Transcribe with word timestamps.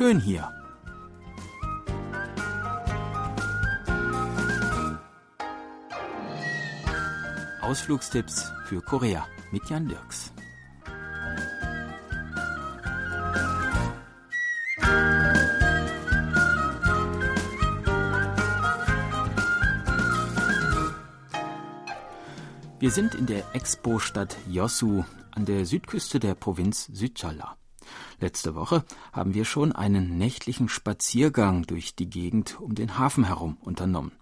schön 0.00 0.18
hier. 0.18 0.50
Ausflugstipps 7.60 8.50
für 8.64 8.80
Korea 8.80 9.26
mit 9.52 9.68
Jan 9.68 9.88
Dirks. 9.88 10.32
Wir 22.78 22.90
sind 22.90 23.14
in 23.14 23.26
der 23.26 23.44
Expo-Stadt 23.52 24.38
Yosu 24.48 25.04
an 25.32 25.44
der 25.44 25.66
Südküste 25.66 26.18
der 26.18 26.34
Provinz 26.34 26.86
Südchala. 26.90 27.59
Letzte 28.20 28.54
Woche 28.54 28.84
haben 29.14 29.32
wir 29.32 29.46
schon 29.46 29.72
einen 29.72 30.18
nächtlichen 30.18 30.68
Spaziergang 30.68 31.62
durch 31.62 31.94
die 31.94 32.10
Gegend 32.10 32.60
um 32.60 32.74
den 32.74 32.98
Hafen 32.98 33.24
herum 33.24 33.56
unternommen. 33.62 34.12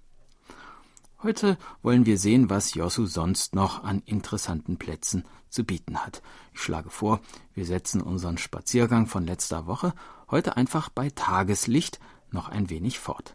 Heute 1.20 1.58
wollen 1.82 2.06
wir 2.06 2.16
sehen, 2.16 2.48
was 2.48 2.74
Yosu 2.74 3.06
sonst 3.06 3.56
noch 3.56 3.82
an 3.82 4.02
interessanten 4.06 4.76
Plätzen 4.76 5.24
zu 5.48 5.64
bieten 5.64 5.98
hat. 5.98 6.22
Ich 6.54 6.60
schlage 6.60 6.90
vor, 6.90 7.20
wir 7.54 7.66
setzen 7.66 8.00
unseren 8.00 8.38
Spaziergang 8.38 9.08
von 9.08 9.26
letzter 9.26 9.66
Woche 9.66 9.92
heute 10.30 10.56
einfach 10.56 10.90
bei 10.90 11.10
Tageslicht 11.10 11.98
noch 12.30 12.48
ein 12.48 12.70
wenig 12.70 13.00
fort. 13.00 13.34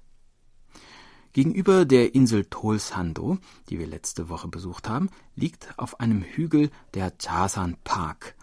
Gegenüber 1.34 1.84
der 1.84 2.16
Insel 2.16 2.46
Tolsando, 2.46 3.38
die 3.68 3.80
wir 3.80 3.88
letzte 3.88 4.30
Woche 4.30 4.48
besucht 4.48 4.88
haben, 4.88 5.10
liegt 5.36 5.78
auf 5.78 6.00
einem 6.00 6.22
Hügel 6.22 6.70
der 6.94 7.12
Chasan 7.18 7.76
Park 7.84 8.36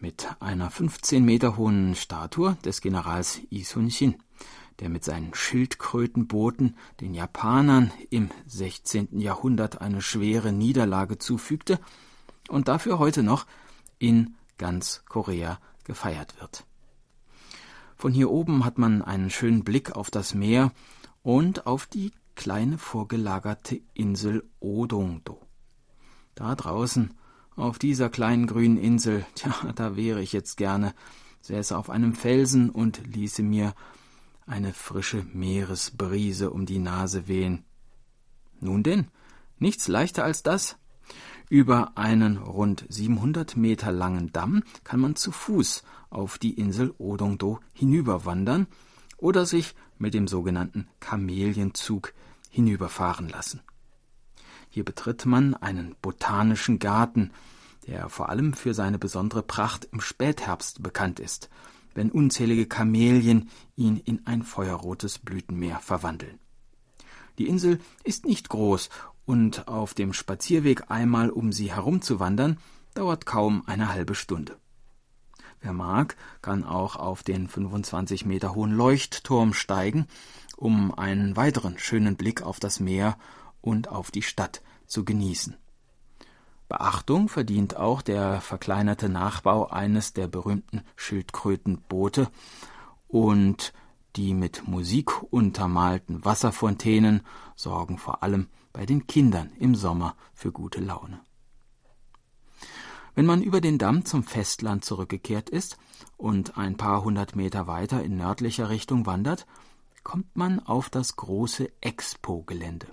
mit 0.00 0.28
einer 0.40 0.70
15 0.70 1.24
Meter 1.24 1.56
hohen 1.56 1.94
Statue 1.94 2.56
des 2.64 2.80
Generals 2.80 3.40
Yi 3.50 3.64
Sun-shin, 3.64 4.16
der 4.80 4.88
mit 4.88 5.04
seinen 5.04 5.34
Schildkrötenbooten 5.34 6.76
den 7.00 7.14
Japanern 7.14 7.92
im 8.10 8.30
16. 8.46 9.18
Jahrhundert 9.20 9.80
eine 9.80 10.00
schwere 10.00 10.52
Niederlage 10.52 11.18
zufügte 11.18 11.80
und 12.48 12.68
dafür 12.68 12.98
heute 12.98 13.22
noch 13.22 13.46
in 13.98 14.34
ganz 14.56 15.02
Korea 15.08 15.58
gefeiert 15.84 16.40
wird. 16.40 16.64
Von 17.96 18.12
hier 18.12 18.30
oben 18.30 18.64
hat 18.64 18.78
man 18.78 19.02
einen 19.02 19.30
schönen 19.30 19.64
Blick 19.64 19.96
auf 19.96 20.10
das 20.10 20.34
Meer 20.34 20.72
und 21.22 21.66
auf 21.66 21.86
die 21.86 22.12
kleine 22.36 22.78
vorgelagerte 22.78 23.80
Insel 23.94 24.48
Odongdo. 24.60 25.40
Da 26.36 26.54
draußen, 26.54 27.12
auf 27.58 27.78
dieser 27.78 28.08
kleinen 28.08 28.46
grünen 28.46 28.78
Insel, 28.78 29.26
tja, 29.34 29.54
da 29.74 29.96
wäre 29.96 30.22
ich 30.22 30.32
jetzt 30.32 30.56
gerne, 30.56 30.94
säße 31.42 31.76
auf 31.76 31.90
einem 31.90 32.14
Felsen 32.14 32.70
und 32.70 33.02
ließe 33.06 33.42
mir 33.42 33.74
eine 34.46 34.72
frische 34.72 35.24
Meeresbrise 35.32 36.50
um 36.50 36.66
die 36.66 36.78
Nase 36.78 37.28
wehen. 37.28 37.64
Nun 38.60 38.82
denn, 38.82 39.08
nichts 39.58 39.88
leichter 39.88 40.24
als 40.24 40.42
das. 40.42 40.76
Über 41.50 41.96
einen 41.96 42.36
rund 42.36 42.84
700 42.88 43.56
Meter 43.56 43.92
langen 43.92 44.32
Damm 44.32 44.62
kann 44.84 45.00
man 45.00 45.16
zu 45.16 45.32
Fuß 45.32 45.82
auf 46.10 46.38
die 46.38 46.54
Insel 46.54 46.94
Odongdo 46.98 47.60
hinüberwandern 47.72 48.66
oder 49.16 49.46
sich 49.46 49.74
mit 49.98 50.14
dem 50.14 50.28
sogenannten 50.28 50.88
Kamelienzug 51.00 52.12
hinüberfahren 52.50 53.28
lassen. 53.28 53.62
Hier 54.78 54.84
betritt 54.84 55.26
man 55.26 55.54
einen 55.54 55.96
botanischen 56.02 56.78
Garten, 56.78 57.32
der 57.88 58.08
vor 58.08 58.28
allem 58.28 58.52
für 58.52 58.74
seine 58.74 58.96
besondere 58.96 59.42
Pracht 59.42 59.88
im 59.90 60.00
Spätherbst 60.00 60.84
bekannt 60.84 61.18
ist, 61.18 61.50
wenn 61.96 62.12
unzählige 62.12 62.66
Kamelien 62.66 63.48
ihn 63.74 63.96
in 63.96 64.24
ein 64.28 64.44
feuerrotes 64.44 65.18
Blütenmeer 65.18 65.80
verwandeln. 65.80 66.38
Die 67.38 67.48
Insel 67.48 67.80
ist 68.04 68.24
nicht 68.24 68.50
groß 68.50 68.88
und 69.26 69.66
auf 69.66 69.94
dem 69.94 70.12
Spazierweg 70.12 70.92
einmal 70.92 71.30
um 71.30 71.50
sie 71.50 71.74
herumzuwandern, 71.74 72.58
dauert 72.94 73.26
kaum 73.26 73.64
eine 73.66 73.92
halbe 73.92 74.14
Stunde. 74.14 74.58
Wer 75.60 75.72
mag, 75.72 76.16
kann 76.40 76.62
auch 76.62 76.94
auf 76.94 77.24
den 77.24 77.48
25 77.48 78.26
Meter 78.26 78.54
hohen 78.54 78.70
Leuchtturm 78.70 79.54
steigen 79.54 80.06
um 80.58 80.92
einen 80.92 81.36
weiteren 81.36 81.78
schönen 81.78 82.16
Blick 82.16 82.42
auf 82.42 82.58
das 82.58 82.80
Meer 82.80 83.16
und 83.60 83.88
auf 83.88 84.10
die 84.10 84.22
Stadt 84.22 84.62
zu 84.86 85.04
genießen. 85.04 85.56
Beachtung 86.68 87.28
verdient 87.28 87.76
auch 87.76 88.02
der 88.02 88.40
verkleinerte 88.40 89.08
Nachbau 89.08 89.68
eines 89.68 90.12
der 90.12 90.28
berühmten 90.28 90.82
Schildkrötenboote 90.96 92.28
und 93.06 93.72
die 94.16 94.34
mit 94.34 94.68
Musik 94.68 95.22
untermalten 95.32 96.24
Wasserfontänen 96.24 97.22
sorgen 97.56 97.98
vor 97.98 98.22
allem 98.22 98.48
bei 98.72 98.84
den 98.84 99.06
Kindern 99.06 99.50
im 99.58 99.74
Sommer 99.74 100.14
für 100.34 100.52
gute 100.52 100.80
Laune. 100.80 101.20
Wenn 103.14 103.26
man 103.26 103.42
über 103.42 103.60
den 103.60 103.78
Damm 103.78 104.04
zum 104.04 104.22
Festland 104.22 104.84
zurückgekehrt 104.84 105.50
ist 105.50 105.78
und 106.16 106.58
ein 106.58 106.76
paar 106.76 107.02
hundert 107.02 107.34
Meter 107.34 107.66
weiter 107.66 108.02
in 108.02 108.16
nördlicher 108.16 108.68
Richtung 108.68 109.06
wandert, 109.06 109.46
kommt 110.04 110.36
man 110.36 110.60
auf 110.60 110.90
das 110.90 111.16
große 111.16 111.70
Expo-Gelände. 111.80 112.86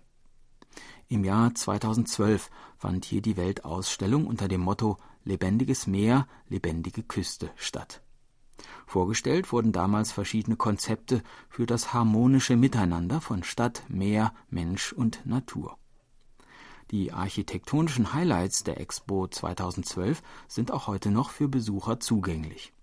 Im 1.07 1.23
Jahr 1.23 1.53
2012 1.53 2.49
fand 2.77 3.05
hier 3.05 3.21
die 3.21 3.37
Weltausstellung 3.37 4.25
unter 4.25 4.47
dem 4.47 4.61
Motto 4.61 4.97
Lebendiges 5.23 5.85
Meer, 5.85 6.27
lebendige 6.49 7.03
Küste 7.03 7.51
statt. 7.55 8.01
Vorgestellt 8.87 9.51
wurden 9.51 9.71
damals 9.71 10.11
verschiedene 10.11 10.55
Konzepte 10.55 11.21
für 11.47 11.67
das 11.67 11.93
harmonische 11.93 12.55
Miteinander 12.55 13.21
von 13.21 13.43
Stadt, 13.43 13.83
Meer, 13.87 14.33
Mensch 14.49 14.93
und 14.93 15.25
Natur. 15.25 15.77
Die 16.91 17.11
architektonischen 17.11 18.13
Highlights 18.13 18.63
der 18.63 18.79
Expo 18.79 19.27
2012 19.27 20.23
sind 20.47 20.71
auch 20.71 20.87
heute 20.87 21.11
noch 21.11 21.29
für 21.29 21.47
Besucher 21.47 21.99
zugänglich. 21.99 22.73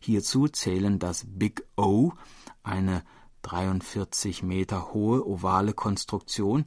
Hierzu 0.00 0.48
zählen 0.48 0.98
das 0.98 1.24
Big 1.26 1.64
O, 1.76 2.12
eine 2.62 3.02
43 3.42 4.42
Meter 4.42 4.92
hohe 4.92 5.26
ovale 5.26 5.72
Konstruktion, 5.74 6.66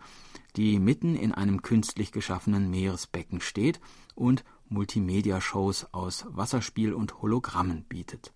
die 0.56 0.80
mitten 0.80 1.16
in 1.16 1.34
einem 1.34 1.62
künstlich 1.62 2.12
geschaffenen 2.12 2.70
Meeresbecken 2.70 3.42
steht 3.42 3.80
und 4.16 4.44
Multimedia-Shows 4.70 5.88
aus 5.94 6.26
Wasserspiel 6.30 6.94
und 6.94 7.22
Hologrammen 7.22 7.84
bietet. 7.84 8.34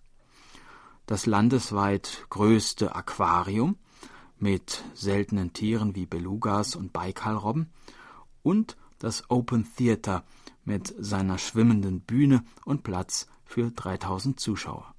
Das 1.05 1.25
landesweit 1.25 2.25
größte 2.29 2.95
Aquarium 2.95 3.77
mit 4.37 4.83
seltenen 4.93 5.53
Tieren 5.53 5.95
wie 5.95 6.05
Belugas 6.05 6.75
und 6.75 6.93
Baikalrobben 6.93 7.71
und 8.43 8.77
das 8.99 9.29
Open 9.29 9.67
Theater 9.75 10.23
mit 10.65 10.93
seiner 10.99 11.37
schwimmenden 11.37 12.01
Bühne 12.01 12.43
und 12.65 12.83
Platz 12.83 13.27
für 13.43 13.71
3000 13.71 14.39
Zuschauer. 14.39 14.93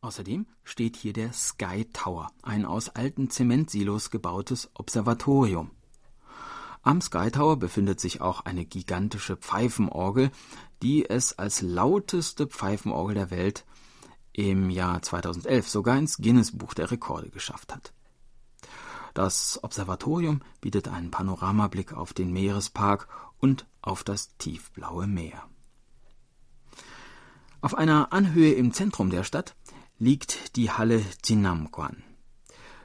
Außerdem 0.00 0.46
steht 0.64 0.96
hier 0.96 1.12
der 1.12 1.32
Sky 1.32 1.84
Tower, 1.92 2.30
ein 2.42 2.64
aus 2.64 2.88
alten 2.88 3.30
Zementsilos 3.30 4.10
gebautes 4.10 4.70
Observatorium. 4.74 5.70
Am 6.82 7.00
Sky 7.00 7.30
Tower 7.30 7.56
befindet 7.56 8.00
sich 8.00 8.20
auch 8.20 8.40
eine 8.40 8.64
gigantische 8.64 9.36
Pfeifenorgel, 9.36 10.30
die 10.82 11.08
es 11.08 11.38
als 11.38 11.62
lauteste 11.62 12.48
Pfeifenorgel 12.48 13.14
der 13.14 13.30
Welt 13.30 13.64
im 14.32 14.68
Jahr 14.68 15.00
2011 15.00 15.68
sogar 15.68 15.96
ins 15.96 16.16
Guinness 16.16 16.56
Buch 16.56 16.74
der 16.74 16.90
Rekorde 16.90 17.30
geschafft 17.30 17.72
hat. 17.72 17.92
Das 19.14 19.62
Observatorium 19.62 20.40
bietet 20.60 20.88
einen 20.88 21.10
Panoramablick 21.10 21.92
auf 21.92 22.14
den 22.14 22.32
Meerespark 22.32 23.08
und 23.38 23.66
auf 23.80 24.02
das 24.02 24.36
tiefblaue 24.38 25.06
Meer. 25.06 25.44
Auf 27.60 27.76
einer 27.76 28.12
Anhöhe 28.12 28.54
im 28.54 28.72
Zentrum 28.72 29.10
der 29.10 29.22
Stadt 29.22 29.54
liegt 29.98 30.56
die 30.56 30.72
Halle 30.72 31.04
Jinnamguan. 31.24 32.02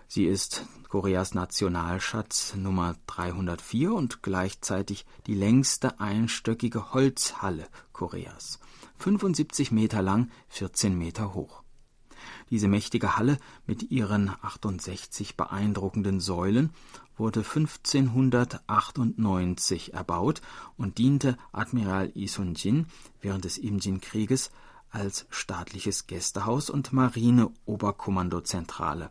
Sie 0.08 0.26
ist 0.26 0.66
Koreas 0.89 1.34
Nationalschatz 1.34 2.56
Nummer 2.56 2.95
304 3.07 3.94
und 3.94 4.24
gleichzeitig 4.24 5.06
die 5.25 5.34
längste 5.34 6.00
einstöckige 6.00 6.94
Holzhalle 6.94 7.68
Koreas. 7.92 8.60
75 8.98 9.72
Meter 9.72 10.01
lang, 10.01 10.31
14 10.48 10.98
Meter 10.98 11.34
hoch. 11.34 11.63
Diese 12.50 12.69
mächtige 12.69 13.18
Halle 13.18 13.38
mit 13.66 13.92
ihren 13.92 14.31
68 14.42 15.36
beeindruckenden 15.36 16.22
Säulen 16.22 16.72
wurde 17.18 17.42
1598 17.42 19.94
erbaut 19.94 20.42
und 20.78 20.98
diente 20.98 21.36
Admiral 21.51 22.10
Isun-jin 22.16 22.86
während 23.22 23.44
des 23.44 23.57
Imjin-Krieges 23.57 24.51
als 24.90 25.25
staatliches 25.30 26.07
Gästehaus 26.07 26.69
und 26.69 26.94
Marineoberkommandozentrale, 26.94 29.10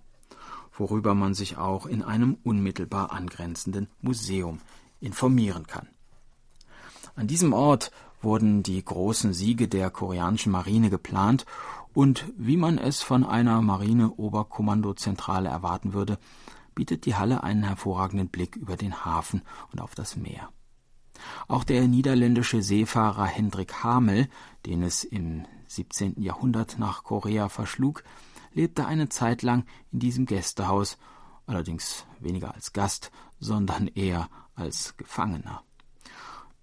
worüber 0.78 1.14
man 1.14 1.34
sich 1.34 1.56
auch 1.56 1.86
in 1.86 2.02
einem 2.02 2.36
unmittelbar 2.42 3.12
angrenzenden 3.12 3.88
Museum 4.00 4.60
informieren 5.00 5.66
kann. 5.66 5.88
An 7.14 7.26
diesem 7.26 7.52
Ort 7.52 7.90
wurden 8.20 8.62
die 8.62 8.84
großen 8.84 9.32
Siege 9.32 9.68
der 9.68 9.90
koreanischen 9.90 10.52
Marine 10.52 10.90
geplant 10.90 11.46
Und 11.94 12.30
wie 12.36 12.58
man 12.58 12.76
es 12.76 13.00
von 13.00 13.24
einer 13.24 13.62
Marine-Oberkommandozentrale 13.62 15.48
erwarten 15.48 15.94
würde, 15.94 16.18
bietet 16.74 17.06
die 17.06 17.14
Halle 17.14 17.42
einen 17.42 17.62
hervorragenden 17.62 18.28
Blick 18.28 18.54
über 18.54 18.76
den 18.76 19.06
Hafen 19.06 19.40
und 19.72 19.80
auf 19.80 19.94
das 19.94 20.14
Meer. 20.14 20.50
Auch 21.48 21.64
der 21.64 21.88
niederländische 21.88 22.62
Seefahrer 22.62 23.24
Hendrik 23.24 23.82
Hamel, 23.82 24.28
den 24.66 24.82
es 24.82 25.04
im 25.04 25.46
17. 25.68 26.20
Jahrhundert 26.20 26.78
nach 26.78 27.02
Korea 27.02 27.48
verschlug, 27.48 28.04
lebte 28.56 28.86
eine 28.86 29.08
Zeit 29.08 29.42
lang 29.42 29.64
in 29.92 30.00
diesem 30.00 30.26
Gästehaus, 30.26 30.98
allerdings 31.46 32.06
weniger 32.18 32.54
als 32.54 32.72
Gast, 32.72 33.12
sondern 33.38 33.86
eher 33.86 34.28
als 34.54 34.96
Gefangener. 34.96 35.62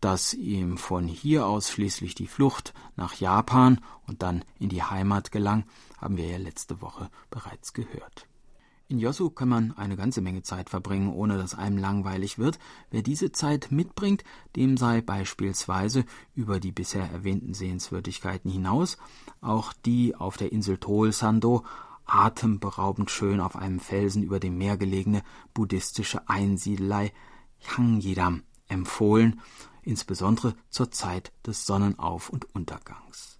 Dass 0.02 0.34
ihm 0.34 0.78
von 0.78 1.08
hier 1.08 1.46
aus 1.46 1.70
schließlich 1.70 2.16
die 2.16 2.28
Flucht 2.28 2.74
nach 2.98 3.14
Japan 3.14 3.80
und 4.08 4.22
dann 4.24 4.44
in 4.60 4.68
die 4.68 4.84
Heimat 4.84 5.32
gelang, 5.32 5.66
haben 6.02 6.18
wir 6.18 6.28
ja 6.28 6.38
letzte 6.38 6.82
Woche 6.82 7.10
bereits 7.30 7.72
gehört. 7.72 8.28
In 8.94 9.00
Yosu 9.00 9.32
kann 9.32 9.50
man 9.50 9.72
eine 9.76 9.96
ganze 9.96 10.22
Menge 10.22 10.44
Zeit 10.44 10.70
verbringen, 10.70 11.12
ohne 11.12 11.36
dass 11.40 11.56
einem 11.56 11.80
langweilig 11.80 12.38
wird. 12.38 12.60
Wer 12.92 13.02
diese 13.02 13.32
Zeit 13.32 13.72
mitbringt, 13.72 14.24
dem 14.56 14.78
sei 14.78 15.02
beispielsweise 15.02 16.06
über 16.36 16.60
die 16.60 16.72
bisher 16.72 17.10
erwähnten 17.10 17.56
Sehenswürdigkeiten 17.56 18.52
hinaus 18.52 19.00
auch 19.42 19.74
die 19.74 20.14
auf 20.14 20.38
der 20.38 20.52
Insel 20.52 20.78
Tolsando 20.78 21.66
atemberaubend 22.06 23.10
schön 23.10 23.40
auf 23.40 23.56
einem 23.56 23.80
Felsen 23.80 24.22
über 24.22 24.40
dem 24.40 24.60
Meer 24.60 24.78
gelegene 24.78 25.24
buddhistische 25.56 26.30
Einsiedelei 26.30 27.14
Changyedam 27.62 28.44
empfohlen, 28.68 29.42
insbesondere 29.82 30.54
zur 30.70 30.92
Zeit 30.92 31.34
des 31.48 31.66
Sonnenauf- 31.66 32.30
und 32.30 32.54
Untergangs. 32.54 33.40